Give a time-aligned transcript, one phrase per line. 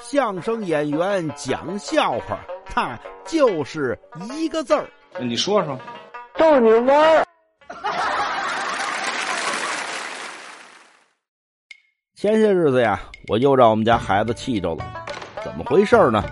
[0.00, 3.98] 相声演员讲笑话，他就是
[4.32, 4.88] 一个字儿。
[5.20, 5.78] 你说说，
[6.36, 7.24] 逗你玩儿。
[12.16, 14.84] 前些日子呀，我又让我们家孩子气着了。
[15.44, 16.24] 怎么回事呢？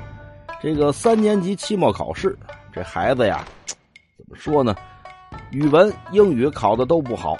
[0.62, 2.36] 这个三年级期末考试，
[2.72, 3.44] 这孩子呀，
[4.16, 4.74] 怎么说呢？
[5.50, 7.36] 语文、英语考的都不好。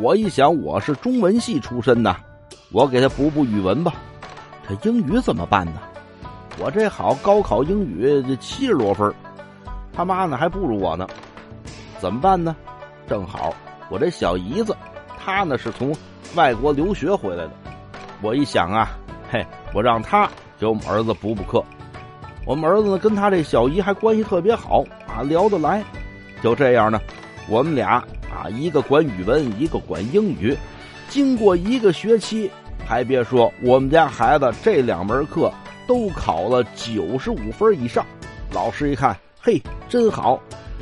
[0.00, 2.14] 我一想，我是中文系出身的，
[2.72, 3.94] 我给他补补语文吧。
[4.68, 5.74] 这英语怎么办呢？
[6.58, 9.12] 我这好高考英语这七十多分，
[9.92, 11.06] 他妈呢还不如我呢。
[11.98, 12.56] 怎么办呢？
[13.08, 13.54] 正好
[13.88, 14.76] 我这小姨子，
[15.18, 15.94] 她呢是从
[16.34, 17.50] 外国留学回来的。
[18.22, 18.88] 我一想啊，
[19.30, 21.62] 嘿，我让她给我们儿子补补课。
[22.44, 25.84] 我们儿子呢跟他这小姨还关系特别好啊，聊得来。
[26.42, 27.00] 就这样呢，
[27.48, 30.56] 我们俩啊，一个管语文，一个管英语。
[31.08, 32.50] 经过一个学期，
[32.84, 35.52] 还别说，我们家孩子这两门课
[35.86, 38.04] 都考了九十五分以上。
[38.52, 40.40] 老师一看，嘿，真好！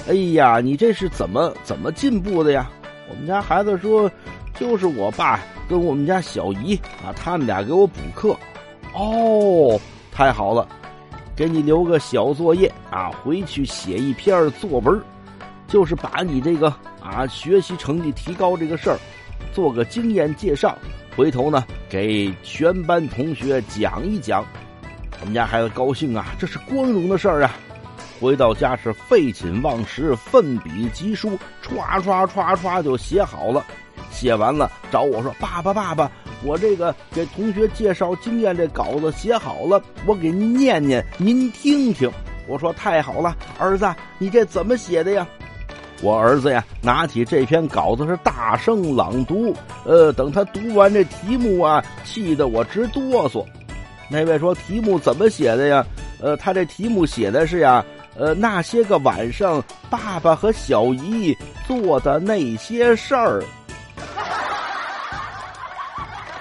[0.08, 2.70] 哎呀，你这是怎么怎么进步的呀？
[3.08, 4.10] 我们家孩子说，
[4.54, 8.36] 就是我爸跟我们家小姨啊，他们俩给我补课。
[8.92, 9.80] 哦，
[10.12, 10.68] 太好了，
[11.34, 15.00] 给你留个小作业啊，回去写一篇作文。
[15.66, 16.68] 就是把你这个
[17.00, 18.98] 啊学习成绩提高这个事儿，
[19.52, 20.76] 做个经验介绍，
[21.16, 21.64] 回头呢
[21.94, 24.44] 给全班同学讲一讲。
[25.20, 27.52] 我们家孩子高兴啊，这是光荣的事儿啊！
[28.20, 33.64] 回到家是废寝忘食，奋笔疾书，唰唰唰唰就写好了。
[34.10, 36.10] 写完了找我说：“爸爸，爸爸，
[36.42, 42.10] 我这个给同学介绍经验这稿子写好了，我给您念念，您听听。”
[42.48, 45.24] 我说：“太好了，儿子，你这怎么写的呀？”
[46.04, 49.56] 我儿子呀，拿起这篇稿子是大声朗读。
[49.86, 53.42] 呃，等他读完这题目啊，气得我直哆嗦。
[54.10, 55.82] 那位说题目怎么写的呀？
[56.20, 57.82] 呃，他这题目写的是呀，
[58.18, 61.34] 呃，那些个晚上，爸爸和小姨
[61.66, 63.42] 做的那些事儿。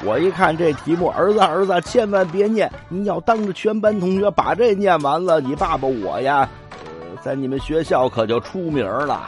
[0.03, 2.69] 我一看这题目，儿子儿子，千万别念！
[2.89, 9.25] 你要当着全班同学把这念完了，你爸爸我呀，呃，在你们学校可就出名了。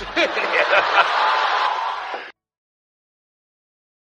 [0.16, 1.46] yeah.